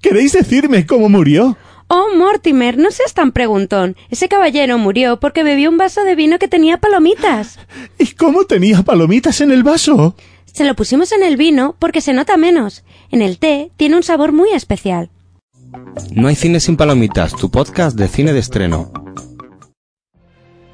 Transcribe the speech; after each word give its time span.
¿Queréis 0.00 0.32
decirme 0.32 0.86
cómo 0.86 1.08
murió? 1.08 1.56
Oh, 1.88 2.08
Mortimer, 2.14 2.76
no 2.76 2.90
seas 2.90 3.14
tan 3.14 3.32
preguntón. 3.32 3.96
Ese 4.10 4.28
caballero 4.28 4.76
murió 4.76 5.20
porque 5.20 5.42
bebió 5.42 5.70
un 5.70 5.78
vaso 5.78 6.04
de 6.04 6.14
vino 6.14 6.38
que 6.38 6.46
tenía 6.46 6.76
palomitas. 6.78 7.58
¿Y 7.98 8.12
cómo 8.12 8.44
tenía 8.44 8.82
palomitas 8.82 9.40
en 9.40 9.52
el 9.52 9.62
vaso? 9.62 10.14
Se 10.44 10.64
lo 10.64 10.74
pusimos 10.74 11.12
en 11.12 11.22
el 11.22 11.36
vino 11.36 11.76
porque 11.78 12.02
se 12.02 12.12
nota 12.12 12.36
menos. 12.36 12.84
En 13.10 13.22
el 13.22 13.38
té 13.38 13.72
tiene 13.76 13.96
un 13.96 14.02
sabor 14.02 14.32
muy 14.32 14.50
especial. 14.50 15.10
No 16.12 16.28
hay 16.28 16.34
cine 16.34 16.60
sin 16.60 16.76
palomitas, 16.76 17.34
tu 17.34 17.50
podcast 17.50 17.96
de 17.96 18.08
cine 18.08 18.32
de 18.34 18.40
estreno. 18.40 18.92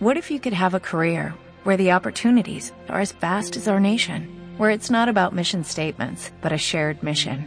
What 0.00 0.16
if 0.16 0.30
you 0.30 0.40
could 0.40 0.54
have 0.54 0.76
a 0.76 0.80
career 0.80 1.34
where 1.64 1.76
the 1.76 1.92
opportunities 1.92 2.72
are 2.88 3.00
as 3.00 3.14
vast 3.20 3.56
as 3.56 3.68
our 3.68 3.80
nation, 3.80 4.28
where 4.58 4.74
it's 4.74 4.90
not 4.90 5.08
about 5.08 5.32
mission 5.32 5.64
statements, 5.64 6.32
but 6.42 6.52
a 6.52 6.58
shared 6.58 7.02
mission? 7.02 7.46